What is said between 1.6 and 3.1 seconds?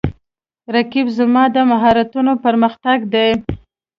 مهارتونو پر مختګ